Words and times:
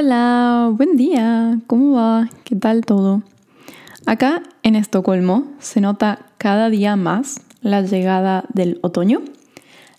Hola, 0.00 0.70
buen 0.74 0.96
día, 0.96 1.58
¿cómo 1.66 1.96
va? 1.96 2.30
¿Qué 2.44 2.54
tal 2.54 2.86
todo? 2.86 3.24
Acá 4.06 4.44
en 4.62 4.76
Estocolmo 4.76 5.52
se 5.58 5.80
nota 5.80 6.26
cada 6.38 6.70
día 6.70 6.94
más 6.94 7.40
la 7.62 7.80
llegada 7.80 8.44
del 8.54 8.78
otoño. 8.82 9.22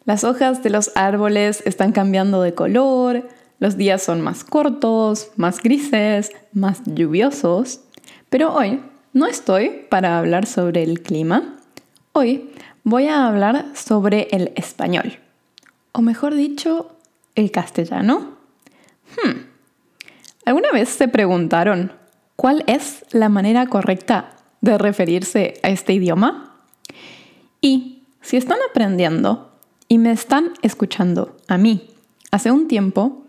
Las 0.06 0.24
hojas 0.24 0.64
de 0.64 0.70
los 0.70 0.96
árboles 0.96 1.62
están 1.66 1.92
cambiando 1.92 2.42
de 2.42 2.54
color, 2.54 3.28
los 3.60 3.76
días 3.76 4.02
son 4.02 4.22
más 4.22 4.46
cortos, 4.46 5.32
más 5.36 5.62
grises, 5.62 6.32
más 6.54 6.82
lluviosos. 6.86 7.82
Pero 8.30 8.54
hoy 8.54 8.80
no 9.12 9.26
estoy 9.26 9.86
para 9.90 10.18
hablar 10.18 10.46
sobre 10.46 10.82
el 10.84 11.02
clima. 11.02 11.58
Hoy 12.14 12.52
voy 12.86 13.08
a 13.08 13.28
hablar 13.28 13.66
sobre 13.74 14.30
el 14.32 14.54
español. 14.56 15.20
O 15.92 16.02
mejor 16.02 16.36
dicho, 16.36 16.96
el 17.36 17.52
castellano. 17.52 18.38
Hmm. 19.22 19.49
¿Alguna 20.50 20.72
vez 20.72 20.90
se 20.90 21.08
preguntaron 21.08 21.92
cuál 22.36 22.64
es 22.66 23.06
la 23.12 23.30
manera 23.30 23.68
correcta 23.68 24.32
de 24.62 24.80
referirse 24.80 25.54
a 25.62 25.70
este 25.70 25.94
idioma? 25.94 26.56
Y 27.62 28.08
si 28.22 28.36
están 28.36 28.58
aprendiendo 28.68 29.60
y 29.88 30.00
me 30.00 30.12
están 30.12 30.54
escuchando 30.64 31.38
a 31.48 31.60
mí 31.60 31.92
hace 32.32 32.50
un 32.50 32.68
tiempo, 32.68 33.28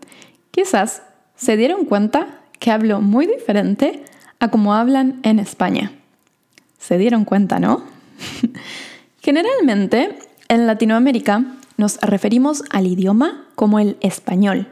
quizás 0.49 1.03
se 1.35 1.57
dieron 1.57 1.85
cuenta 1.85 2.41
que 2.57 2.71
hablo 2.71 3.01
muy 3.01 3.27
diferente 3.27 4.03
a 4.39 4.47
como 4.47 4.73
hablan 4.73 5.19
en 5.21 5.37
España. 5.37 5.91
¿Se 6.79 6.97
dieron 6.97 7.23
cuenta, 7.23 7.59
no? 7.59 7.83
Generalmente, 9.21 10.17
en 10.47 10.65
Latinoamérica 10.65 11.45
nos 11.77 12.01
referimos 12.01 12.63
al 12.71 12.87
idioma 12.87 13.45
como 13.53 13.77
el 13.77 13.97
español, 14.01 14.69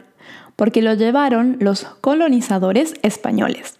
porque 0.60 0.82
lo 0.82 0.92
llevaron 0.92 1.56
los 1.58 1.84
colonizadores 2.02 2.92
españoles. 3.00 3.78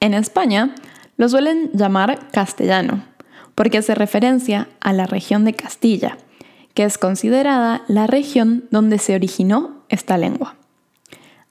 En 0.00 0.14
España 0.14 0.74
lo 1.18 1.28
suelen 1.28 1.68
llamar 1.74 2.30
castellano, 2.30 3.04
porque 3.54 3.76
hace 3.76 3.94
referencia 3.94 4.68
a 4.80 4.94
la 4.94 5.04
región 5.04 5.44
de 5.44 5.52
Castilla, 5.52 6.16
que 6.72 6.84
es 6.84 6.96
considerada 6.96 7.82
la 7.88 8.06
región 8.06 8.64
donde 8.70 8.96
se 8.98 9.16
originó 9.16 9.82
esta 9.90 10.16
lengua. 10.16 10.56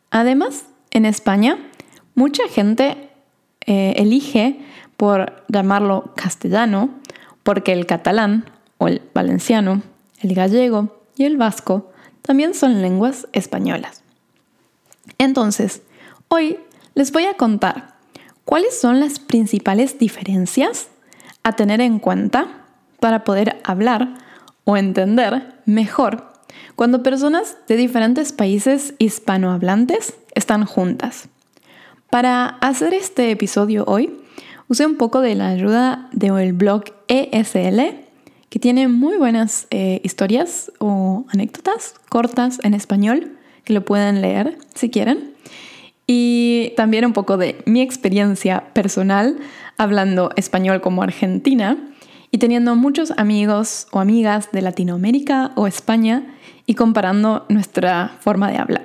Además, 0.09 0.65
en 0.89 1.05
España, 1.05 1.59
mucha 2.15 2.47
gente 2.47 3.11
eh, 3.67 3.93
elige 3.97 4.59
por 4.97 5.43
llamarlo 5.49 6.13
castellano, 6.15 6.89
porque 7.43 7.73
el 7.73 7.85
catalán 7.85 8.49
o 8.79 8.87
el 8.87 9.03
valenciano, 9.13 9.83
el 10.19 10.33
gallego 10.33 10.99
y 11.15 11.25
el 11.25 11.37
vasco 11.37 11.91
también 12.23 12.55
son 12.55 12.81
lenguas 12.81 13.27
españolas. 13.33 14.01
Entonces, 15.17 15.81
hoy 16.27 16.57
les 16.95 17.11
voy 17.11 17.25
a 17.25 17.35
contar 17.35 17.95
cuáles 18.45 18.79
son 18.79 18.99
las 18.99 19.19
principales 19.19 19.99
diferencias 19.99 20.87
a 21.43 21.53
tener 21.53 21.81
en 21.81 21.99
cuenta 21.99 22.65
para 22.99 23.23
poder 23.23 23.57
hablar 23.63 24.15
o 24.63 24.77
entender 24.77 25.53
mejor 25.65 26.33
cuando 26.75 27.03
personas 27.03 27.57
de 27.67 27.75
diferentes 27.75 28.31
países 28.31 28.93
hispanohablantes 28.99 30.13
están 30.35 30.65
juntas. 30.65 31.27
Para 32.09 32.45
hacer 32.45 32.93
este 32.93 33.31
episodio 33.31 33.83
hoy, 33.87 34.15
usé 34.67 34.85
un 34.85 34.95
poco 34.95 35.21
de 35.21 35.35
la 35.35 35.47
ayuda 35.47 36.09
del 36.11 36.53
blog 36.53 36.83
ESL, 37.07 37.95
que 38.49 38.59
tiene 38.59 38.87
muy 38.87 39.17
buenas 39.17 39.67
eh, 39.71 40.01
historias 40.03 40.71
o 40.79 41.25
anécdotas 41.29 41.95
cortas 42.09 42.59
en 42.63 42.73
español 42.73 43.36
que 43.67 43.73
lo 43.73 43.83
pueden 43.83 44.21
leer 44.21 44.57
si 44.73 44.89
quieren. 44.89 45.33
Y 46.07 46.71
también 46.77 47.05
un 47.05 47.11
poco 47.11 47.35
de 47.35 47.57
mi 47.65 47.81
experiencia 47.81 48.63
personal 48.73 49.37
hablando 49.77 50.31
español 50.37 50.79
como 50.79 51.03
argentina 51.03 51.77
y 52.31 52.37
teniendo 52.37 52.77
muchos 52.77 53.11
amigos 53.17 53.87
o 53.91 53.99
amigas 53.99 54.53
de 54.53 54.61
Latinoamérica 54.61 55.51
o 55.55 55.67
España 55.67 56.23
y 56.65 56.75
comparando 56.75 57.45
nuestra 57.49 58.15
forma 58.21 58.49
de 58.49 58.57
hablar. 58.57 58.83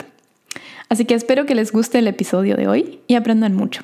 Así 0.88 1.04
que 1.04 1.14
espero 1.14 1.46
que 1.46 1.54
les 1.54 1.70
guste 1.70 2.00
el 2.00 2.08
episodio 2.08 2.56
de 2.56 2.66
hoy 2.66 2.98
y 3.06 3.14
aprendan 3.14 3.54
mucho. 3.54 3.82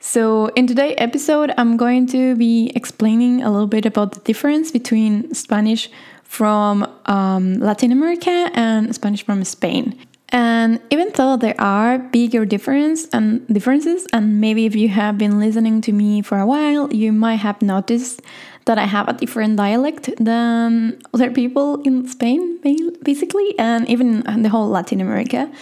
So, 0.00 0.50
in 0.56 0.66
today's 0.66 0.96
episode, 0.96 1.52
I'm 1.56 1.76
going 1.76 2.06
to 2.08 2.34
be 2.34 2.72
explaining 2.74 3.42
a 3.42 3.50
little 3.50 3.68
bit 3.68 3.86
about 3.86 4.14
the 4.14 4.20
difference 4.20 4.72
between 4.72 5.32
Spanish 5.32 5.90
from 6.32 6.90
um, 7.04 7.60
Latin 7.60 7.92
America 7.92 8.50
and 8.54 8.94
Spanish 8.94 9.22
from 9.22 9.44
Spain. 9.44 9.94
And 10.30 10.80
even 10.88 11.10
though 11.14 11.36
there 11.36 11.54
are 11.60 11.98
bigger 11.98 12.46
difference 12.46 13.06
and 13.12 13.46
differences, 13.48 14.06
and 14.14 14.40
maybe 14.40 14.64
if 14.64 14.74
you 14.74 14.88
have 14.88 15.18
been 15.18 15.38
listening 15.38 15.82
to 15.82 15.92
me 15.92 16.22
for 16.22 16.38
a 16.38 16.46
while, 16.46 16.90
you 16.90 17.12
might 17.12 17.40
have 17.40 17.60
noticed 17.60 18.22
that 18.64 18.78
I 18.78 18.86
have 18.86 19.08
a 19.08 19.12
different 19.12 19.58
dialect 19.58 20.08
than 20.16 21.02
other 21.12 21.30
people 21.30 21.82
in 21.82 22.08
Spain, 22.08 22.58
basically, 23.02 23.54
and 23.58 23.86
even 23.86 24.22
the 24.42 24.48
whole 24.48 24.70
Latin 24.70 25.02
America. 25.02 25.52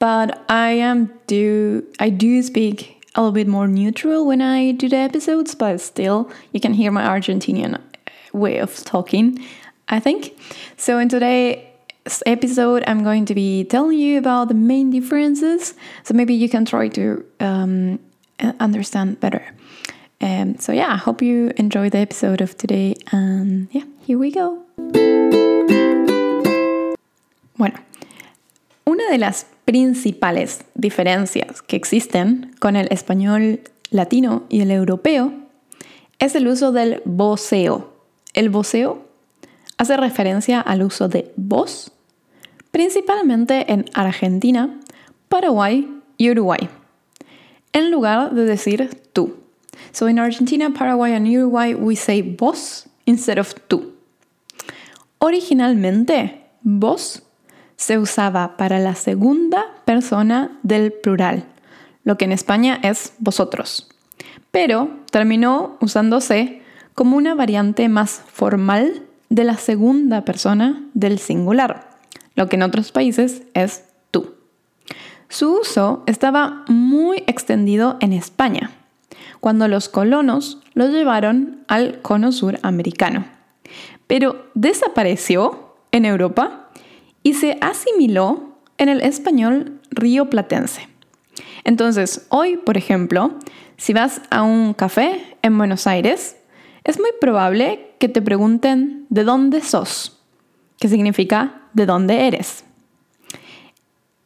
But 0.00 0.44
I 0.48 0.70
am 0.70 1.12
do 1.28 1.86
I 2.00 2.10
do 2.10 2.42
speak 2.42 3.06
a 3.14 3.20
little 3.20 3.32
bit 3.32 3.46
more 3.46 3.68
neutral 3.68 4.26
when 4.26 4.42
I 4.42 4.72
do 4.72 4.88
the 4.88 4.96
episodes, 4.96 5.54
but 5.54 5.80
still 5.80 6.28
you 6.50 6.58
can 6.58 6.74
hear 6.74 6.90
my 6.90 7.04
Argentinian 7.04 7.80
way 8.32 8.58
of 8.58 8.74
talking. 8.84 9.38
I 9.88 10.00
think. 10.00 10.32
So 10.76 10.98
in 10.98 11.08
today's 11.08 11.62
episode, 12.26 12.82
I'm 12.86 13.04
going 13.04 13.24
to 13.26 13.34
be 13.34 13.64
telling 13.64 13.98
you 13.98 14.18
about 14.18 14.48
the 14.48 14.54
main 14.54 14.90
differences. 14.90 15.74
So 16.02 16.14
maybe 16.14 16.34
you 16.34 16.48
can 16.48 16.64
try 16.64 16.88
to 16.88 17.24
um, 17.40 17.98
understand 18.58 19.20
better. 19.20 19.42
Um, 20.20 20.58
so 20.58 20.72
yeah, 20.72 20.92
I 20.92 20.96
hope 20.96 21.22
you 21.22 21.52
enjoy 21.56 21.90
the 21.90 21.98
episode 21.98 22.40
of 22.40 22.56
today. 22.56 22.96
And 23.12 23.68
yeah, 23.70 23.84
here 24.06 24.18
we 24.18 24.30
go. 24.30 24.62
Bueno, 27.56 27.78
una 28.84 29.08
de 29.10 29.18
las 29.18 29.46
principales 29.64 30.64
diferencias 30.74 31.62
que 31.62 31.76
existen 31.76 32.54
con 32.58 32.76
el 32.76 32.88
español 32.90 33.60
latino 33.90 34.44
y 34.48 34.60
el 34.60 34.70
europeo 34.70 35.32
es 36.18 36.34
el 36.34 36.48
uso 36.48 36.72
del 36.72 37.02
voceo. 37.04 37.92
El 38.34 38.50
voceo 38.50 39.05
hace 39.78 39.96
referencia 39.96 40.60
al 40.60 40.82
uso 40.82 41.08
de 41.08 41.32
vos, 41.36 41.92
principalmente 42.70 43.72
en 43.72 43.86
Argentina, 43.94 44.80
Paraguay 45.28 46.00
y 46.16 46.30
Uruguay, 46.30 46.68
en 47.72 47.90
lugar 47.90 48.34
de 48.34 48.44
decir 48.44 49.02
tú. 49.12 49.36
So 49.92 50.08
in 50.08 50.18
Argentina, 50.18 50.70
Paraguay 50.70 51.12
and 51.12 51.26
Uruguay 51.26 51.74
we 51.74 51.96
say 51.96 52.22
vos 52.22 52.88
instead 53.04 53.38
of 53.38 53.54
tú. 53.68 53.94
Originalmente, 55.18 56.46
vos 56.62 57.22
se 57.76 57.98
usaba 57.98 58.56
para 58.56 58.78
la 58.78 58.94
segunda 58.94 59.66
persona 59.84 60.58
del 60.62 60.92
plural, 60.92 61.44
lo 62.04 62.16
que 62.16 62.24
en 62.24 62.32
España 62.32 62.78
es 62.82 63.12
vosotros, 63.18 63.88
pero 64.50 64.90
terminó 65.10 65.76
usándose 65.80 66.62
como 66.94 67.16
una 67.16 67.34
variante 67.34 67.88
más 67.88 68.22
formal 68.32 69.05
de 69.28 69.44
la 69.44 69.56
segunda 69.56 70.24
persona 70.24 70.84
del 70.94 71.18
singular, 71.18 71.90
lo 72.34 72.48
que 72.48 72.56
en 72.56 72.62
otros 72.62 72.92
países 72.92 73.42
es 73.54 73.84
tú. 74.10 74.34
Su 75.28 75.60
uso 75.60 76.04
estaba 76.06 76.64
muy 76.68 77.24
extendido 77.26 77.96
en 78.00 78.12
España, 78.12 78.70
cuando 79.40 79.68
los 79.68 79.88
colonos 79.88 80.60
lo 80.74 80.88
llevaron 80.88 81.64
al 81.68 82.00
cono 82.02 82.32
sur 82.32 82.58
americano, 82.62 83.24
pero 84.06 84.46
desapareció 84.54 85.74
en 85.92 86.04
Europa 86.04 86.70
y 87.22 87.34
se 87.34 87.58
asimiló 87.60 88.56
en 88.78 88.88
el 88.88 89.00
español 89.00 89.80
rioplatense. 89.90 90.88
Entonces, 91.64 92.26
hoy, 92.28 92.56
por 92.56 92.76
ejemplo, 92.76 93.34
si 93.76 93.92
vas 93.92 94.22
a 94.30 94.42
un 94.42 94.74
café 94.74 95.36
en 95.42 95.58
Buenos 95.58 95.86
Aires, 95.86 96.35
es 96.86 97.00
muy 97.00 97.10
probable 97.20 97.90
que 97.98 98.08
te 98.08 98.22
pregunten 98.22 99.06
de 99.08 99.24
dónde 99.24 99.60
sos, 99.60 100.20
que 100.78 100.88
significa 100.88 101.62
de 101.72 101.84
dónde 101.84 102.28
eres. 102.28 102.64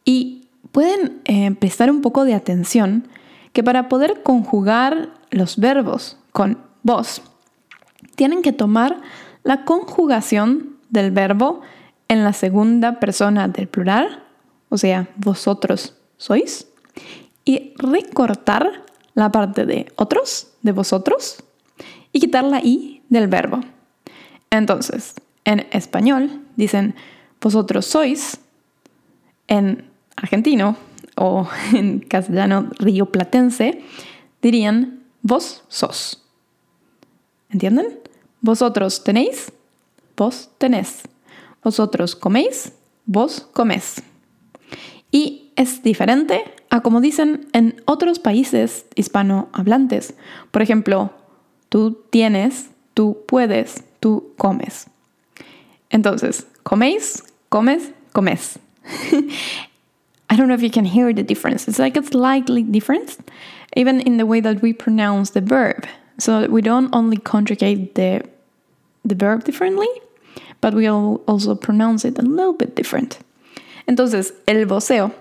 Y 0.05 0.47
pueden 0.71 1.21
eh, 1.25 1.51
prestar 1.59 1.89
un 1.89 2.01
poco 2.01 2.23
de 2.23 2.35
atención 2.35 3.07
que 3.51 3.63
para 3.63 3.89
poder 3.89 4.21
conjugar 4.21 5.09
los 5.31 5.57
verbos 5.57 6.19
con 6.31 6.59
vos, 6.83 7.23
tienen 8.15 8.43
que 8.43 8.53
tomar 8.53 9.01
la 9.43 9.65
conjugación 9.65 10.77
del 10.91 11.09
verbo 11.09 11.61
en 12.09 12.23
la 12.23 12.31
segunda 12.31 12.99
persona 12.99 13.47
del 13.47 13.69
plural, 13.69 14.23
o 14.69 14.77
sea, 14.77 15.09
vosotros 15.15 15.95
sois, 16.17 16.67
y 17.43 17.73
recortar 17.77 18.83
la 19.15 19.31
parte 19.31 19.65
de 19.65 19.91
otros, 19.95 20.53
de 20.61 20.73
vosotros, 20.73 21.43
y 22.11 22.19
quitar 22.19 22.43
la 22.43 22.59
i 22.59 23.01
del 23.09 23.27
verbo. 23.27 23.61
Entonces, 24.49 25.15
en 25.45 25.67
español 25.71 26.41
dicen 26.55 26.95
vosotros 27.39 27.85
sois, 27.85 28.39
en 29.47 29.89
argentino 30.15 30.77
o 31.15 31.47
en 31.73 31.99
castellano 31.99 32.69
río 32.79 33.07
platense, 33.07 33.81
dirían 34.41 35.03
vos 35.21 35.63
sos. 35.67 36.23
¿Entienden? 37.49 37.99
Vosotros 38.39 39.03
tenéis, 39.03 39.51
vos 40.15 40.49
tenés. 40.57 41.01
Vosotros 41.63 42.15
coméis, 42.15 42.73
vos 43.05 43.41
comés. 43.53 44.01
Y 45.11 45.51
es 45.55 45.83
diferente 45.83 46.43
a 46.69 46.81
como 46.81 47.01
dicen 47.01 47.47
en 47.51 47.81
otros 47.85 48.19
países 48.19 48.85
hispanohablantes. 48.95 50.15
Por 50.51 50.61
ejemplo, 50.61 51.11
tú 51.71 51.97
tienes, 52.11 52.69
tú 52.93 53.17
puedes, 53.25 53.83
tú 53.99 54.35
comes. 54.37 54.87
Entonces, 55.89 56.45
coméis, 56.63 57.23
comes, 57.49 57.91
comes. 58.13 58.59
I 60.29 60.35
don't 60.35 60.47
know 60.47 60.53
if 60.53 60.61
you 60.61 60.69
can 60.69 60.85
hear 60.85 61.13
the 61.13 61.23
difference. 61.23 61.67
It's 61.67 61.79
like 61.79 61.97
a 61.97 62.03
slightly 62.03 62.63
difference, 62.63 63.17
even 63.75 64.01
in 64.01 64.17
the 64.17 64.25
way 64.25 64.41
that 64.41 64.61
we 64.61 64.73
pronounce 64.73 65.31
the 65.31 65.41
verb. 65.41 65.87
So 66.17 66.47
we 66.47 66.61
don't 66.61 66.93
only 66.93 67.17
conjugate 67.17 67.95
the, 67.95 68.21
the 69.03 69.15
verb 69.15 69.45
differently, 69.45 69.89
but 70.59 70.73
we 70.73 70.87
also 70.87 71.55
pronounce 71.55 72.05
it 72.05 72.19
a 72.19 72.21
little 72.21 72.53
bit 72.53 72.75
different. 72.75 73.17
Entonces, 73.87 74.33
el 74.47 74.65
voceo 74.65 75.11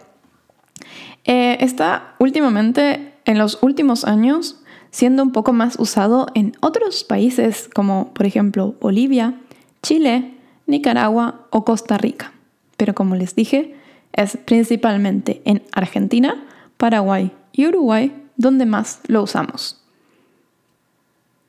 eh, 1.24 1.56
está 1.60 2.14
últimamente, 2.18 3.12
en 3.24 3.38
los 3.38 3.56
últimos 3.62 4.04
años, 4.04 4.59
siendo 4.90 5.22
un 5.22 5.32
poco 5.32 5.52
más 5.52 5.78
usado 5.78 6.26
en 6.34 6.52
otros 6.60 7.04
países 7.04 7.68
como, 7.74 8.12
por 8.12 8.26
ejemplo, 8.26 8.74
Bolivia, 8.80 9.34
Chile, 9.82 10.34
Nicaragua 10.66 11.46
o 11.50 11.64
Costa 11.64 11.98
Rica. 11.98 12.32
Pero 12.76 12.94
como 12.94 13.16
les 13.16 13.34
dije, 13.34 13.74
es 14.12 14.36
principalmente 14.36 15.42
en 15.44 15.62
Argentina, 15.72 16.44
Paraguay 16.76 17.32
y 17.52 17.66
Uruguay 17.66 18.12
donde 18.36 18.66
más 18.66 19.00
lo 19.06 19.22
usamos. 19.22 19.80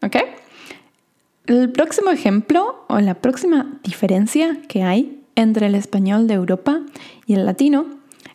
¿Ok? 0.04 0.18
El 1.48 1.72
próximo 1.72 2.12
ejemplo 2.12 2.86
o 2.88 3.00
la 3.00 3.16
próxima 3.16 3.80
diferencia 3.84 4.58
que 4.68 4.84
hay 4.84 5.22
entre 5.36 5.68
el 5.68 5.76
español 5.76 6.28
de 6.28 6.34
Europa 6.34 6.82
y 7.26 7.34
el 7.34 7.46
latino 7.46 7.86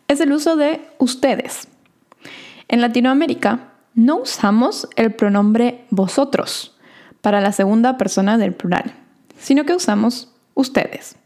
es 0.08 0.20
el 0.20 0.32
uso 0.32 0.56
de 0.56 0.80
ustedes. 0.98 1.68
En 2.68 2.80
Latinoamérica 2.80 3.65
no 3.96 4.18
usamos 4.18 4.88
el 4.94 5.12
pronombre 5.14 5.84
vosotros 5.90 6.76
para 7.22 7.40
la 7.40 7.50
segunda 7.50 7.98
persona 7.98 8.38
del 8.38 8.52
plural, 8.54 8.94
sino 9.38 9.64
que 9.64 9.74
usamos 9.74 10.32
ustedes. 10.54 11.16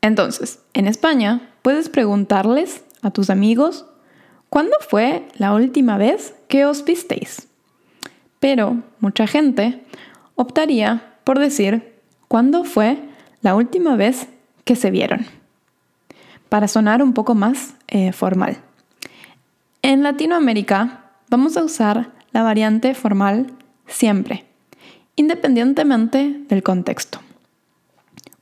Entonces, 0.00 0.60
en 0.72 0.88
España 0.88 1.52
puedes 1.62 1.88
preguntarles 1.88 2.82
a 3.02 3.10
tus 3.10 3.30
amigos 3.30 3.86
cuándo 4.48 4.74
fue 4.80 5.28
la 5.36 5.52
última 5.52 5.98
vez 5.98 6.34
que 6.48 6.64
os 6.64 6.84
visteis. 6.84 7.46
Pero 8.40 8.78
mucha 8.98 9.26
gente 9.26 9.84
optaría 10.34 11.14
por 11.24 11.38
decir 11.38 11.94
cuándo 12.26 12.64
fue 12.64 12.98
la 13.42 13.54
última 13.54 13.96
vez 13.96 14.28
que 14.64 14.76
se 14.76 14.90
vieron, 14.90 15.26
para 16.48 16.68
sonar 16.68 17.02
un 17.02 17.12
poco 17.12 17.34
más 17.34 17.74
eh, 17.88 18.12
formal. 18.12 18.56
En 19.82 20.02
Latinoamérica 20.02 21.03
vamos 21.34 21.56
a 21.56 21.64
usar 21.64 22.12
la 22.30 22.44
variante 22.44 22.94
formal 22.94 23.48
siempre, 23.88 24.44
independientemente 25.16 26.44
del 26.46 26.62
contexto. 26.62 27.18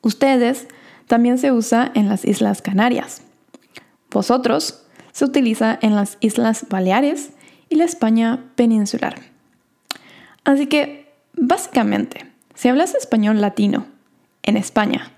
Ustedes 0.02 0.68
también 1.06 1.38
se 1.38 1.52
usa 1.52 1.90
en 1.94 2.10
las 2.10 2.26
Islas 2.26 2.60
Canarias. 2.60 3.22
Vosotros 4.10 4.84
se 5.12 5.24
utiliza 5.24 5.78
en 5.80 5.94
las 5.94 6.18
Islas 6.20 6.66
Baleares 6.68 7.30
y 7.70 7.76
la 7.76 7.84
España 7.84 8.44
peninsular. 8.56 9.14
Así 10.44 10.66
que, 10.66 11.10
básicamente, 11.32 12.26
si 12.52 12.68
hablas 12.68 12.94
español 12.94 13.40
latino 13.40 13.86
en 14.42 14.58
España 14.58 15.12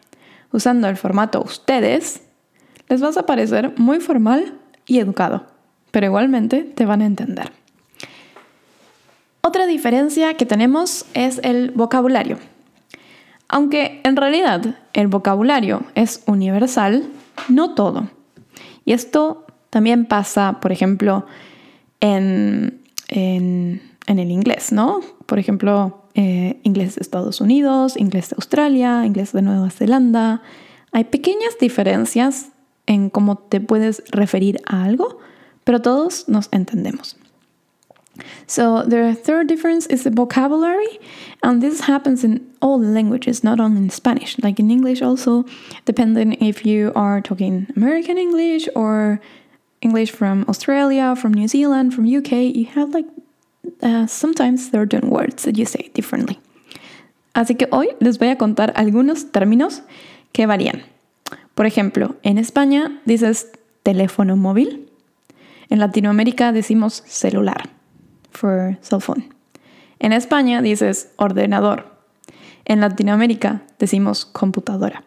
usando 0.53 0.87
el 0.87 0.97
formato 0.97 1.43
ustedes, 1.43 2.23
les 2.89 3.01
vas 3.01 3.17
a 3.17 3.27
parecer 3.27 3.73
muy 3.79 3.99
formal 3.99 4.61
y 4.87 5.01
educado, 5.01 5.47
pero 5.91 6.07
igualmente 6.07 6.63
te 6.63 6.87
van 6.87 7.03
a 7.03 7.07
entender. 7.07 7.64
Otra 9.47 9.67
diferencia 9.67 10.33
que 10.39 10.47
tenemos 10.47 11.05
es 11.13 11.39
el 11.45 11.71
vocabulario. 11.73 12.39
Aunque 13.47 14.01
en 14.03 14.17
realidad 14.17 14.79
el 14.95 15.07
vocabulario 15.09 15.83
es 15.95 16.23
universal, 16.27 17.05
no 17.51 17.75
todo. 17.75 18.09
Y 18.87 18.95
esto 18.95 19.45
también 19.69 20.07
pasa, 20.07 20.61
por 20.63 20.73
ejemplo, 20.73 21.27
en, 22.01 22.81
el 23.09 24.31
inglés, 24.31 24.73
¿no? 24.73 25.01
Por 25.27 25.39
ejemplo, 25.39 26.05
eh, 26.15 26.59
inglés 26.63 26.95
de 26.95 27.03
Estados 27.03 27.43
Unidos, 27.43 27.99
inglés 27.99 28.31
de 28.31 28.37
Australia, 28.37 29.05
inglés 29.05 29.35
de 29.35 29.43
Nueva 29.43 29.69
Zelanda. 29.69 30.41
Hay 30.91 31.05
pequeñas 31.05 31.59
diferencias 31.61 32.49
en 32.87 33.11
cómo 33.11 33.37
te 33.37 33.61
puedes 33.61 34.05
referir 34.11 34.63
a 34.65 34.85
algo, 34.85 35.19
pero 35.65 35.83
todos 35.83 36.31
nos 36.31 36.49
entendemos. 36.51 37.19
So 38.47 38.83
the 38.83 39.15
third 39.15 39.49
difference 39.49 39.87
is 39.87 40.05
the 40.05 40.11
vocabulary, 40.11 41.01
and 41.43 41.63
this 41.63 41.81
happens 41.81 42.23
in 42.23 42.47
all 42.61 42.79
languages, 42.79 43.43
not 43.43 43.59
only 43.59 43.83
in 43.83 43.91
Spanish, 43.91 44.39
like 44.39 44.61
in 44.61 44.71
English 44.71 45.03
also, 45.03 45.45
depending 45.85 46.35
if 46.35 46.65
you 46.65 46.93
are 46.95 47.21
talking 47.21 47.67
American 47.77 48.19
English 48.19 48.69
or 48.77 49.21
English 49.81 50.13
from 50.13 50.45
Australia, 50.49 51.17
from 51.17 51.35
New 51.35 51.49
Zealand, 51.49 51.95
from 51.95 52.07
UK, 52.07 52.55
you 52.55 52.67
have 52.67 52.95
like 52.95 53.07
uh, 53.83 54.07
sometimes 54.07 54.71
certain 54.71 55.11
words 55.11 55.45
that 55.45 55.59
you 55.59 55.67
say 55.67 55.91
differently. 55.95 56.39
Así 57.35 57.59
que 57.59 57.67
hoy 57.73 57.89
les 58.01 58.19
voy 58.19 58.29
a 58.29 58.37
contar 58.37 58.73
algunos 58.77 59.33
términos 59.33 59.83
que 60.33 60.47
varían. 60.47 60.83
Por 61.57 61.67
ejemplo, 61.67 62.17
en 62.23 62.39
España 62.39 63.01
dices 63.07 63.51
teléfono 63.83 64.37
móvil, 64.37 64.89
en 65.69 65.81
Latinoamérica 65.81 66.53
decimos 66.53 67.03
celular 67.07 67.75
cell 68.35 69.01
phone. 69.01 69.35
En 69.99 70.13
España 70.13 70.61
dices 70.63 71.13
ordenador. 71.17 71.95
En 72.65 72.81
Latinoamérica 72.81 73.63
decimos 73.79 74.25
computadora. 74.25 75.05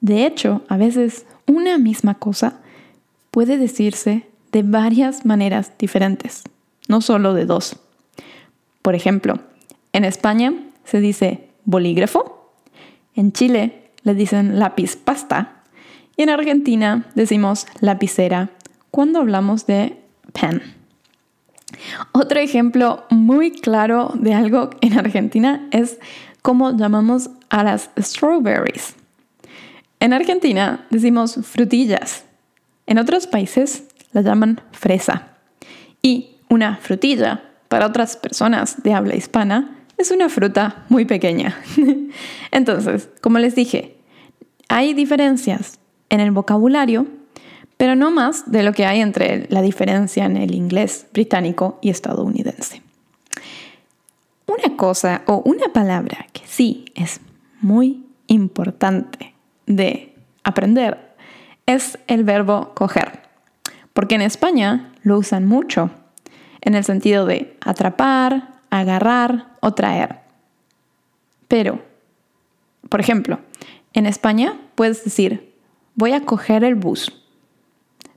De 0.00 0.26
hecho, 0.26 0.62
a 0.68 0.76
veces 0.76 1.26
una 1.46 1.78
misma 1.78 2.14
cosa 2.14 2.60
puede 3.30 3.58
decirse 3.58 4.26
de 4.52 4.62
varias 4.62 5.24
maneras 5.26 5.72
diferentes, 5.78 6.44
no 6.88 7.00
solo 7.00 7.34
de 7.34 7.46
dos. 7.46 7.76
Por 8.82 8.94
ejemplo, 8.94 9.40
en 9.92 10.04
España 10.04 10.54
se 10.84 11.00
dice 11.00 11.48
bolígrafo, 11.64 12.52
en 13.14 13.32
Chile 13.32 13.90
le 14.02 14.14
dicen 14.14 14.58
lápiz 14.58 14.96
pasta 14.96 15.62
y 16.16 16.22
en 16.22 16.30
Argentina 16.30 17.06
decimos 17.14 17.66
lapicera 17.80 18.50
cuando 18.90 19.18
hablamos 19.18 19.66
de 19.66 20.00
pen. 20.32 20.62
Otro 22.12 22.40
ejemplo 22.40 23.04
muy 23.10 23.50
claro 23.52 24.12
de 24.14 24.34
algo 24.34 24.70
en 24.80 24.98
Argentina 24.98 25.68
es 25.70 25.98
cómo 26.42 26.76
llamamos 26.76 27.30
a 27.48 27.64
las 27.64 27.90
strawberries. 27.98 28.94
En 30.00 30.12
Argentina 30.12 30.86
decimos 30.90 31.38
frutillas. 31.42 32.24
En 32.86 32.98
otros 32.98 33.26
países 33.26 33.84
las 34.12 34.24
llaman 34.24 34.60
fresa. 34.72 35.28
Y 36.02 36.36
una 36.48 36.76
frutilla 36.76 37.42
para 37.68 37.86
otras 37.86 38.16
personas 38.16 38.82
de 38.82 38.92
habla 38.92 39.16
hispana 39.16 39.76
es 39.98 40.10
una 40.10 40.28
fruta 40.28 40.84
muy 40.88 41.04
pequeña. 41.04 41.56
Entonces, 42.50 43.08
como 43.20 43.38
les 43.38 43.54
dije, 43.54 43.96
hay 44.68 44.94
diferencias 44.94 45.80
en 46.08 46.20
el 46.20 46.30
vocabulario 46.30 47.06
pero 47.76 47.94
no 47.94 48.10
más 48.10 48.50
de 48.50 48.62
lo 48.62 48.72
que 48.72 48.86
hay 48.86 49.00
entre 49.00 49.46
la 49.50 49.62
diferencia 49.62 50.24
en 50.24 50.36
el 50.36 50.54
inglés 50.54 51.06
británico 51.12 51.78
y 51.82 51.90
estadounidense. 51.90 52.82
Una 54.46 54.76
cosa 54.76 55.22
o 55.26 55.42
una 55.44 55.72
palabra 55.72 56.26
que 56.32 56.42
sí 56.46 56.86
es 56.94 57.20
muy 57.60 58.06
importante 58.28 59.34
de 59.66 60.14
aprender 60.44 61.14
es 61.66 61.98
el 62.06 62.24
verbo 62.24 62.72
coger, 62.74 63.22
porque 63.92 64.14
en 64.14 64.22
España 64.22 64.92
lo 65.02 65.18
usan 65.18 65.46
mucho 65.46 65.90
en 66.60 66.74
el 66.74 66.84
sentido 66.84 67.26
de 67.26 67.56
atrapar, 67.60 68.54
agarrar 68.70 69.48
o 69.60 69.74
traer. 69.74 70.20
Pero, 71.48 71.82
por 72.88 73.00
ejemplo, 73.00 73.40
en 73.92 74.06
España 74.06 74.58
puedes 74.74 75.04
decir, 75.04 75.54
voy 75.94 76.12
a 76.12 76.22
coger 76.22 76.64
el 76.64 76.74
bus 76.74 77.25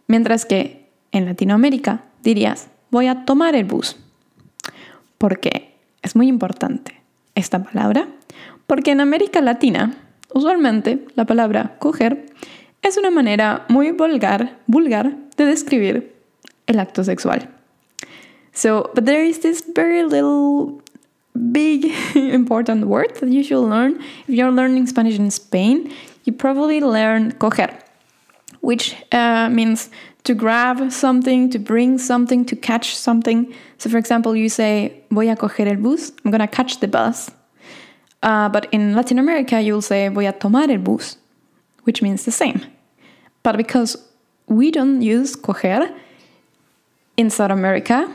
Mientras 0.09 0.43
que 0.43 0.89
en 1.11 1.25
Latinoamérica 1.25 2.03
dirías, 2.23 2.67
voy 2.89 3.05
a 3.05 3.25
tomar 3.25 3.55
el 3.55 3.65
bus. 3.65 3.95
¿Por 5.19 5.39
qué? 5.39 5.75
Es 6.01 6.15
muy 6.15 6.27
importante 6.27 6.99
esta 7.35 7.63
palabra, 7.63 8.07
porque 8.65 8.89
en 8.89 9.01
América 9.01 9.39
Latina, 9.39 9.93
usualmente 10.33 11.05
la 11.13 11.25
palabra 11.25 11.77
coger 11.77 12.25
es 12.81 12.97
una 12.97 13.11
manera 13.11 13.65
muy 13.69 13.91
vulgar, 13.91 14.57
vulgar 14.65 15.15
de 15.37 15.45
describir 15.45 16.15
el 16.65 16.79
acto 16.79 17.03
sexual. 17.03 17.47
So, 18.51 18.89
but 18.95 19.05
there 19.05 19.23
is 19.23 19.41
this 19.41 19.63
very 19.75 20.01
little 20.01 20.81
big 21.35 21.93
important 22.15 22.85
word 22.85 23.13
that 23.19 23.29
you 23.29 23.43
should 23.43 23.69
learn. 23.69 23.99
If 24.27 24.33
you're 24.33 24.51
learning 24.51 24.87
Spanish 24.87 25.19
in 25.19 25.29
Spain, 25.29 25.91
you 26.25 26.33
probably 26.33 26.81
learn 26.81 27.33
coger, 27.33 27.69
which 28.61 28.95
uh, 29.11 29.49
means 29.49 29.89
to 30.23 30.33
grab 30.33 30.91
something, 30.91 31.49
to 31.49 31.59
bring 31.59 31.97
something, 31.97 32.45
to 32.45 32.55
catch 32.55 32.95
something. 32.95 33.53
So, 33.77 33.89
for 33.89 33.97
example, 33.97 34.35
you 34.35 34.49
say, 34.49 35.01
voy 35.11 35.29
a 35.29 35.35
coger 35.35 35.67
el 35.67 35.77
bus, 35.77 36.11
I'm 36.23 36.31
gonna 36.31 36.47
catch 36.47 36.79
the 36.79 36.87
bus. 36.87 37.31
Uh, 38.21 38.49
but 38.49 38.67
in 38.71 38.95
Latin 38.95 39.17
America, 39.17 39.61
you'll 39.61 39.81
say, 39.81 40.09
voy 40.09 40.27
a 40.27 40.33
tomar 40.33 40.69
el 40.69 40.79
bus, 40.79 41.17
which 41.83 42.01
means 42.01 42.25
the 42.25 42.31
same. 42.31 42.61
But 43.43 43.55
because 43.55 43.95
we 44.47 44.71
don't 44.71 45.01
use 45.01 45.35
coger 45.35 45.93
in 47.15 47.29
South 47.29 47.51
America, 47.51 48.11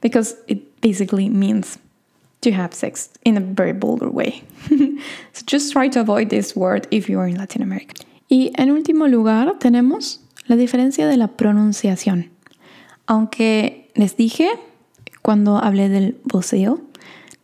because 0.00 0.36
it 0.48 0.80
basically 0.80 1.28
means 1.28 1.78
to 2.40 2.52
have 2.52 2.74
sex 2.74 3.08
in 3.24 3.36
a 3.36 3.40
very 3.40 3.72
vulgar 3.72 4.10
way. 4.10 4.42
so 5.32 5.42
just 5.46 5.72
try 5.72 5.88
to 5.88 6.00
avoid 6.00 6.30
this 6.30 6.54
word 6.54 6.86
if 6.90 7.08
you 7.08 7.18
are 7.18 7.26
in 7.26 7.36
Latin 7.36 7.62
America. 7.62 8.04
Y 8.34 8.50
en 8.56 8.72
último 8.72 9.06
lugar 9.06 9.60
tenemos 9.60 10.20
la 10.48 10.56
diferencia 10.56 11.06
de 11.06 11.16
la 11.16 11.28
pronunciación. 11.28 12.30
Aunque 13.06 13.92
les 13.94 14.16
dije 14.16 14.48
cuando 15.22 15.58
hablé 15.58 15.88
del 15.88 16.18
voceo, 16.24 16.80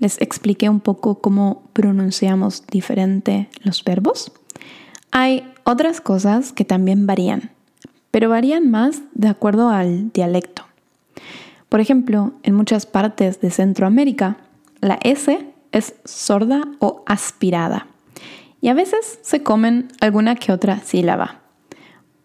les 0.00 0.20
expliqué 0.20 0.68
un 0.68 0.80
poco 0.80 1.20
cómo 1.20 1.62
pronunciamos 1.74 2.66
diferente 2.66 3.48
los 3.62 3.84
verbos. 3.84 4.32
Hay 5.12 5.44
otras 5.62 6.00
cosas 6.00 6.52
que 6.52 6.64
también 6.64 7.06
varían, 7.06 7.52
pero 8.10 8.28
varían 8.28 8.68
más 8.68 9.00
de 9.14 9.28
acuerdo 9.28 9.68
al 9.68 10.10
dialecto. 10.10 10.64
Por 11.68 11.78
ejemplo, 11.78 12.32
en 12.42 12.56
muchas 12.56 12.86
partes 12.86 13.40
de 13.40 13.52
Centroamérica, 13.52 14.38
la 14.80 14.98
S 15.04 15.38
es 15.70 15.94
sorda 16.04 16.62
o 16.80 17.04
aspirada 17.06 17.86
y 18.60 18.68
a 18.68 18.74
veces 18.74 19.18
se 19.22 19.42
comen 19.42 19.88
alguna 20.00 20.36
que 20.36 20.52
otra 20.52 20.80
sílaba. 20.80 21.40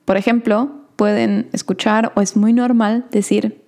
Por 0.05 0.17
ejemplo, 0.17 0.69
pueden 0.95 1.49
escuchar 1.53 2.11
o 2.15 2.21
es 2.21 2.35
muy 2.35 2.53
normal 2.53 3.05
decir, 3.11 3.63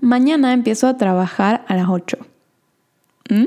mañana 0.00 0.52
empiezo 0.52 0.88
a 0.88 0.96
trabajar 0.96 1.64
a 1.68 1.76
las 1.76 1.88
8. 1.88 2.18
¿Mm? 3.30 3.44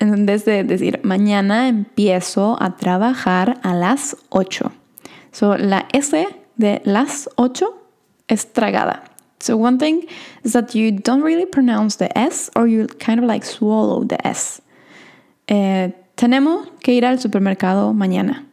En 0.00 0.26
vez 0.26 0.44
de 0.44 0.62
decir, 0.62 1.00
mañana 1.02 1.68
empiezo 1.68 2.56
a 2.60 2.76
trabajar 2.76 3.58
a 3.62 3.74
las 3.74 4.16
8. 4.28 4.72
So, 5.32 5.56
la 5.56 5.88
S 5.92 6.28
de 6.56 6.82
las 6.84 7.28
8 7.36 7.74
es 8.28 8.52
tragada. 8.52 9.04
So 9.40 9.56
one 9.56 9.78
thing 9.78 10.06
is 10.42 10.52
that 10.52 10.74
you 10.74 10.90
don't 10.90 11.22
really 11.22 11.46
pronounce 11.46 11.96
the 11.96 12.16
S 12.18 12.50
or 12.56 12.66
you 12.66 12.88
kind 12.98 13.20
of 13.20 13.26
like 13.26 13.44
swallow 13.44 14.04
the 14.04 14.18
S. 14.26 14.60
Eh, 15.48 15.92
tenemos 16.18 16.68
que 16.82 16.94
ir 16.94 17.06
al 17.06 17.20
supermercado 17.20 17.94
mañana. 17.94 18.44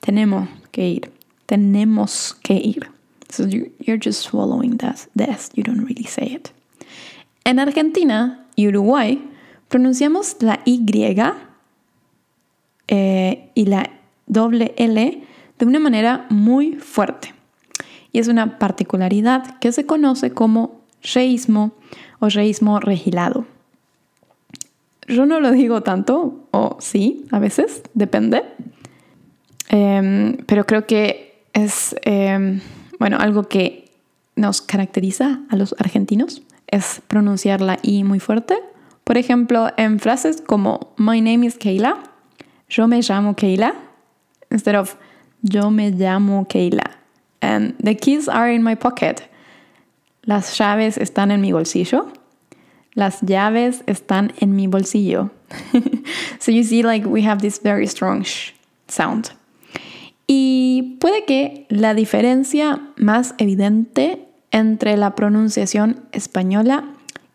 Tenemos 0.00 0.50
que 0.70 0.86
ir. 0.86 1.10
Tenemos 1.46 2.36
que 2.42 2.54
ir. 2.54 2.90
So 3.30 3.46
you, 3.46 3.72
you're 3.80 3.98
just 3.98 4.20
swallowing 4.20 4.76
the, 4.76 4.94
the 5.16 5.30
S. 5.30 5.50
You 5.54 5.62
don't 5.62 5.82
really 5.86 6.04
say 6.04 6.26
it. 6.26 6.50
En 7.44 7.58
Argentina 7.58 8.46
y 8.54 8.68
Uruguay 8.68 9.26
pronunciamos 9.68 10.36
la 10.40 10.60
Y 10.66 10.84
eh, 12.88 13.50
y 13.54 13.64
la 13.64 13.90
doble 14.26 14.74
L 14.76 15.22
de 15.58 15.64
una 15.64 15.78
manera 15.78 16.26
muy 16.28 16.74
fuerte 16.74 17.34
y 18.12 18.18
es 18.18 18.28
una 18.28 18.58
particularidad 18.58 19.58
que 19.58 19.72
se 19.72 19.86
conoce 19.86 20.32
como 20.32 20.82
reísmo 21.14 21.72
o 22.18 22.28
reísmo 22.28 22.78
regilado. 22.78 23.46
Yo 25.06 25.26
no 25.26 25.40
lo 25.40 25.52
digo 25.52 25.82
tanto, 25.82 26.48
o 26.50 26.76
sí, 26.80 27.26
a 27.30 27.38
veces, 27.38 27.82
depende, 27.94 28.42
em, 29.68 30.36
pero 30.46 30.66
creo 30.66 30.86
que 30.86 31.44
es, 31.52 31.94
em, 32.02 32.60
bueno, 32.98 33.18
algo 33.18 33.44
que 33.44 33.90
nos 34.34 34.60
caracteriza 34.60 35.40
a 35.48 35.56
los 35.56 35.74
argentinos, 35.78 36.42
es 36.66 37.00
pronunciar 37.06 37.60
la 37.60 37.78
I 37.82 38.04
muy 38.04 38.20
fuerte. 38.20 38.56
Por 39.04 39.16
ejemplo, 39.16 39.68
en 39.76 40.00
frases 40.00 40.42
como 40.44 40.92
My 40.96 41.20
name 41.20 41.46
is 41.46 41.56
Keila, 41.56 41.98
yo 42.68 42.88
me 42.88 43.00
llamo 43.00 43.36
Keila, 43.36 43.74
instead 44.50 44.74
of 44.74 44.96
yo 45.42 45.70
me 45.70 45.90
llamo 45.90 46.46
Keila. 46.48 46.90
And 47.40 47.74
the 47.78 47.96
keys 47.96 48.28
are 48.28 48.52
in 48.52 48.62
my 48.62 48.74
pocket. 48.74 49.22
Las 50.22 50.58
llaves 50.58 50.98
están 50.98 51.30
en 51.30 51.40
mi 51.40 51.52
bolsillo. 51.52 52.12
Las 52.96 53.20
llaves 53.20 53.84
están 53.86 54.32
en 54.40 54.56
mi 54.56 54.66
bolsillo. 54.66 55.30
so 56.40 56.50
you 56.50 56.64
see, 56.64 56.82
like, 56.82 57.06
we 57.06 57.22
have 57.22 57.40
this 57.40 57.60
very 57.62 57.86
strong 57.86 58.24
sh 58.24 58.52
sound. 58.88 59.28
Y 60.26 60.96
puede 60.98 61.24
que 61.26 61.66
la 61.68 61.92
diferencia 61.92 62.80
más 62.96 63.34
evidente 63.38 64.26
entre 64.50 64.96
la 64.96 65.14
pronunciación 65.14 66.08
española 66.12 66.84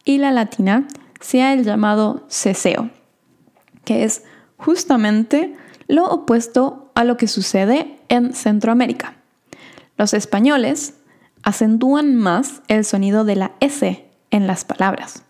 y 0.03 0.17
la 0.17 0.31
latina 0.31 0.87
sea 1.19 1.53
el 1.53 1.63
llamado 1.63 2.25
ceseo, 2.27 2.89
que 3.85 4.03
es 4.03 4.23
justamente 4.57 5.55
lo 5.87 6.07
opuesto 6.09 6.91
a 6.95 7.03
lo 7.03 7.17
que 7.17 7.27
sucede 7.27 7.99
en 8.09 8.33
Centroamérica. 8.33 9.15
Los 9.95 10.15
españoles 10.15 10.95
acentúan 11.43 12.15
más 12.15 12.63
el 12.67 12.83
sonido 12.83 13.25
de 13.25 13.35
la 13.35 13.51
S 13.59 14.05
en 14.31 14.47
las 14.47 14.65
palabras, 14.65 15.23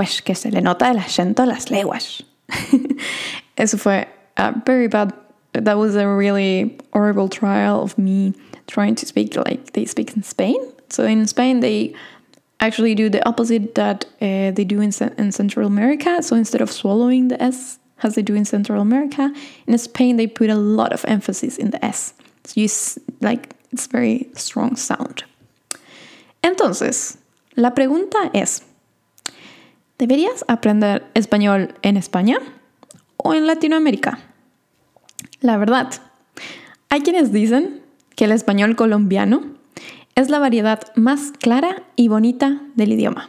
pues 0.00 0.22
que 0.22 0.34
se 0.34 0.50
le 0.50 0.62
nota 0.62 0.90
el 0.90 0.96
acento 0.96 1.42
a 1.42 1.46
las 1.46 1.70
leguas. 1.70 2.22
Eso 3.58 3.76
fue 3.76 4.08
uh, 4.38 4.52
very 4.64 4.88
bad. 4.88 5.12
That 5.52 5.76
was 5.76 5.94
a 5.94 6.08
really 6.08 6.78
horrible 6.94 7.28
trial 7.28 7.82
of 7.82 7.98
me 7.98 8.32
trying 8.66 8.94
to 8.94 9.04
speak 9.04 9.36
like 9.36 9.74
they 9.74 9.84
speak 9.84 10.16
in 10.16 10.22
Spain. 10.22 10.56
So 10.88 11.04
in 11.04 11.26
Spain, 11.26 11.60
they 11.60 11.92
actually 12.60 12.94
do 12.94 13.10
the 13.10 13.22
opposite 13.28 13.74
that 13.74 14.06
uh, 14.22 14.52
they 14.52 14.64
do 14.64 14.80
in, 14.80 14.90
in 15.18 15.32
Central 15.32 15.66
America. 15.66 16.22
So 16.22 16.34
instead 16.34 16.62
of 16.62 16.72
swallowing 16.72 17.28
the 17.28 17.42
S, 17.42 17.78
as 18.02 18.14
they 18.14 18.22
do 18.22 18.34
in 18.34 18.46
Central 18.46 18.80
America, 18.80 19.30
in 19.66 19.76
Spain 19.76 20.16
they 20.16 20.26
put 20.26 20.48
a 20.48 20.54
lot 20.54 20.94
of 20.94 21.04
emphasis 21.06 21.58
in 21.58 21.72
the 21.72 21.84
S. 21.84 22.14
So 22.44 22.58
you 22.58 22.68
like 23.20 23.54
It's 23.70 23.86
very 23.86 24.30
strong 24.34 24.76
sound. 24.76 25.24
Entonces, 26.42 27.18
la 27.54 27.74
pregunta 27.74 28.30
es, 28.32 28.62
¿deberías 30.00 30.46
aprender 30.48 31.04
español 31.12 31.74
en 31.82 31.98
España 31.98 32.38
o 33.18 33.34
en 33.34 33.46
Latinoamérica? 33.46 34.18
La 35.42 35.58
verdad, 35.58 35.90
hay 36.88 37.02
quienes 37.02 37.32
dicen 37.32 37.82
que 38.16 38.24
el 38.24 38.32
español 38.32 38.76
colombiano 38.76 39.42
es 40.14 40.30
la 40.30 40.38
variedad 40.38 40.80
más 40.96 41.32
clara 41.38 41.82
y 41.96 42.08
bonita 42.08 42.62
del 42.76 42.92
idioma. 42.92 43.28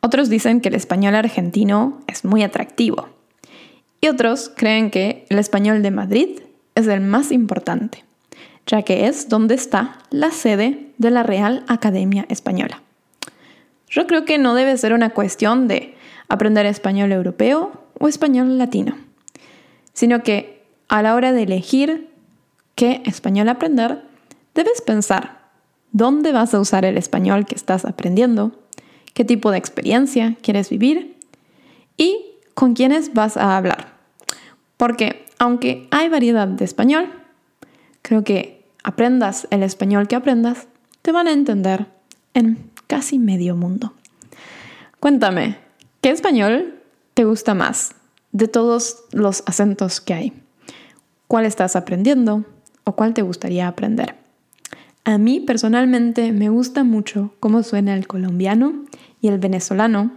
Otros 0.00 0.30
dicen 0.30 0.62
que 0.62 0.70
el 0.70 0.74
español 0.74 1.14
argentino 1.14 2.00
es 2.06 2.24
muy 2.24 2.42
atractivo. 2.42 3.10
Y 4.00 4.08
otros 4.08 4.50
creen 4.56 4.90
que 4.90 5.26
el 5.28 5.38
español 5.38 5.82
de 5.82 5.90
Madrid 5.90 6.40
es 6.74 6.86
el 6.86 7.02
más 7.02 7.30
importante 7.30 8.08
ya 8.68 8.82
que 8.82 9.06
es 9.06 9.30
donde 9.30 9.54
está 9.54 9.98
la 10.10 10.30
sede 10.30 10.92
de 10.98 11.10
la 11.10 11.22
Real 11.22 11.64
Academia 11.68 12.26
Española. 12.28 12.82
Yo 13.90 14.06
creo 14.06 14.24
que 14.24 14.38
no 14.38 14.54
debe 14.54 14.76
ser 14.76 14.92
una 14.92 15.10
cuestión 15.10 15.68
de 15.68 15.94
aprender 16.28 16.66
español 16.66 17.12
europeo 17.12 17.72
o 17.98 18.08
español 18.08 18.58
latino, 18.58 18.96
sino 19.92 20.22
que 20.22 20.62
a 20.88 21.02
la 21.02 21.14
hora 21.14 21.32
de 21.32 21.42
elegir 21.42 22.10
qué 22.74 23.02
español 23.04 23.48
aprender, 23.48 24.02
debes 24.54 24.80
pensar 24.80 25.38
dónde 25.92 26.32
vas 26.32 26.54
a 26.54 26.60
usar 26.60 26.84
el 26.84 26.98
español 26.98 27.46
que 27.46 27.54
estás 27.54 27.84
aprendiendo, 27.84 28.52
qué 29.14 29.24
tipo 29.24 29.50
de 29.50 29.58
experiencia 29.58 30.36
quieres 30.42 30.70
vivir 30.70 31.16
y 31.96 32.24
con 32.54 32.74
quiénes 32.74 33.14
vas 33.14 33.36
a 33.36 33.56
hablar. 33.56 33.94
Porque 34.76 35.26
aunque 35.38 35.88
hay 35.90 36.08
variedad 36.08 36.46
de 36.46 36.64
español, 36.64 37.10
creo 38.02 38.22
que 38.22 38.64
aprendas 38.82 39.46
el 39.50 39.62
español 39.62 40.08
que 40.08 40.16
aprendas, 40.16 40.68
te 41.02 41.12
van 41.12 41.26
a 41.26 41.32
entender 41.32 41.86
en 42.34 42.70
casi 42.88 43.20
medio 43.20 43.54
mundo. 43.54 43.92
Cuéntame, 44.98 45.58
¿qué 46.00 46.10
español 46.10 46.74
te 47.14 47.24
gusta 47.24 47.54
más 47.54 47.94
de 48.32 48.48
todos 48.48 49.04
los 49.12 49.44
acentos 49.46 50.00
que 50.00 50.14
hay? 50.14 50.32
¿Cuál 51.28 51.44
estás 51.44 51.76
aprendiendo 51.76 52.44
o 52.82 52.96
cuál 52.96 53.14
te 53.14 53.22
gustaría 53.22 53.68
aprender? 53.68 54.16
A 55.04 55.18
mí 55.18 55.40
personalmente 55.40 56.32
me 56.32 56.48
gusta 56.48 56.82
mucho 56.82 57.32
cómo 57.38 57.62
suena 57.62 57.94
el 57.94 58.06
colombiano 58.06 58.84
y 59.20 59.28
el 59.28 59.38
venezolano 59.38 60.12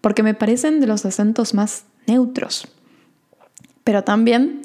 porque 0.00 0.22
me 0.22 0.34
parecen 0.34 0.80
de 0.80 0.86
los 0.86 1.06
acentos 1.06 1.54
más 1.54 1.84
neutros. 2.06 2.68
Pero 3.84 4.02
también 4.04 4.62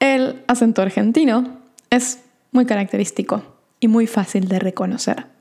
el 0.00 0.42
acento 0.46 0.82
argentino 0.82 1.58
es 1.90 2.20
muy 2.52 2.66
característico 2.66 3.42
y 3.80 3.88
muy 3.88 4.06
fácil 4.06 4.48
de 4.48 4.58
reconocer. 4.58 5.37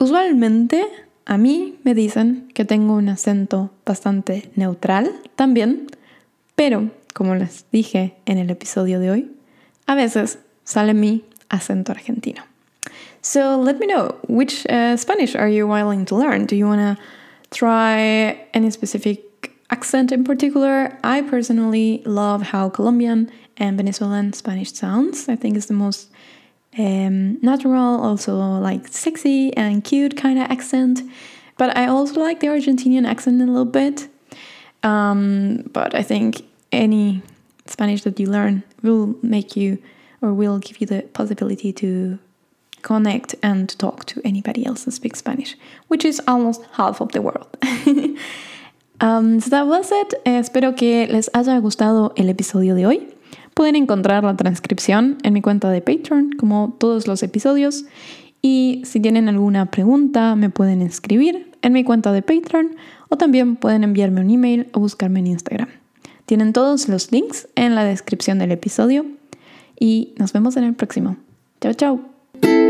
Usualmente 0.00 0.86
a 1.26 1.36
mí 1.36 1.78
me 1.84 1.94
dicen 1.94 2.48
que 2.54 2.64
tengo 2.64 2.94
un 2.94 3.10
acento 3.10 3.70
bastante 3.84 4.50
neutral 4.56 5.12
también, 5.36 5.88
pero 6.56 6.90
como 7.12 7.34
les 7.34 7.66
dije 7.70 8.16
en 8.24 8.38
el 8.38 8.48
episodio 8.48 8.98
de 8.98 9.10
hoy, 9.10 9.30
a 9.86 9.94
veces 9.94 10.38
sale 10.64 10.94
mi 10.94 11.26
acento 11.50 11.92
argentino. 11.92 12.42
So 13.20 13.62
let 13.62 13.74
me 13.78 13.86
know 13.86 14.16
which 14.26 14.64
uh, 14.70 14.96
Spanish 14.96 15.36
are 15.36 15.50
you 15.50 15.66
willing 15.68 16.06
to 16.06 16.16
learn? 16.16 16.46
Do 16.46 16.56
you 16.56 16.66
want 16.66 16.80
to 16.80 17.04
try 17.50 18.48
any 18.54 18.70
specific 18.70 19.52
accent 19.68 20.12
in 20.12 20.24
particular? 20.24 20.98
I 21.04 21.20
personally 21.20 22.02
love 22.06 22.40
how 22.40 22.70
Colombian 22.70 23.30
and 23.58 23.76
Venezuelan 23.76 24.32
Spanish 24.32 24.72
sounds. 24.72 25.28
I 25.28 25.36
think 25.36 25.58
it's 25.58 25.66
the 25.66 25.74
most 25.74 26.08
um, 26.78 27.40
natural, 27.40 28.00
also 28.00 28.36
like 28.36 28.88
sexy 28.88 29.54
and 29.56 29.82
cute 29.84 30.16
kind 30.16 30.38
of 30.38 30.50
accent. 30.50 31.02
But 31.58 31.76
I 31.76 31.86
also 31.86 32.20
like 32.20 32.40
the 32.40 32.46
Argentinian 32.46 33.06
accent 33.06 33.42
a 33.42 33.44
little 33.44 33.64
bit. 33.64 34.08
Um, 34.82 35.68
but 35.72 35.94
I 35.94 36.02
think 36.02 36.42
any 36.72 37.22
Spanish 37.66 38.02
that 38.02 38.18
you 38.18 38.26
learn 38.26 38.62
will 38.82 39.14
make 39.22 39.56
you 39.56 39.78
or 40.22 40.32
will 40.32 40.58
give 40.58 40.80
you 40.80 40.86
the 40.86 41.02
possibility 41.12 41.72
to 41.72 42.18
connect 42.82 43.34
and 43.42 43.78
talk 43.78 44.04
to 44.06 44.20
anybody 44.24 44.64
else 44.64 44.84
who 44.84 44.90
speaks 44.90 45.18
Spanish, 45.18 45.56
which 45.88 46.04
is 46.04 46.20
almost 46.26 46.62
half 46.72 47.00
of 47.00 47.12
the 47.12 47.20
world. 47.20 47.56
um, 49.00 49.40
so 49.40 49.50
that 49.50 49.66
was 49.66 49.90
it. 49.92 50.14
espero 50.24 50.76
que 50.76 51.06
les 51.06 51.28
haya 51.34 51.60
gustado 51.60 52.12
el 52.16 52.28
episodio 52.28 52.74
de 52.74 52.86
hoy. 52.86 53.19
Pueden 53.60 53.76
encontrar 53.76 54.24
la 54.24 54.34
transcripción 54.36 55.18
en 55.22 55.34
mi 55.34 55.42
cuenta 55.42 55.68
de 55.68 55.82
Patreon, 55.82 56.30
como 56.38 56.74
todos 56.78 57.06
los 57.06 57.22
episodios. 57.22 57.84
Y 58.40 58.80
si 58.86 59.00
tienen 59.00 59.28
alguna 59.28 59.70
pregunta, 59.70 60.34
me 60.34 60.48
pueden 60.48 60.80
escribir 60.80 61.52
en 61.60 61.74
mi 61.74 61.84
cuenta 61.84 62.10
de 62.10 62.22
Patreon 62.22 62.70
o 63.10 63.18
también 63.18 63.56
pueden 63.56 63.84
enviarme 63.84 64.22
un 64.22 64.30
email 64.30 64.70
o 64.72 64.80
buscarme 64.80 65.20
en 65.20 65.26
Instagram. 65.26 65.68
Tienen 66.24 66.54
todos 66.54 66.88
los 66.88 67.12
links 67.12 67.48
en 67.54 67.74
la 67.74 67.84
descripción 67.84 68.38
del 68.38 68.52
episodio 68.52 69.04
y 69.78 70.14
nos 70.18 70.32
vemos 70.32 70.56
en 70.56 70.64
el 70.64 70.72
próximo. 70.72 71.18
Chao, 71.60 71.74
chao. 71.74 72.69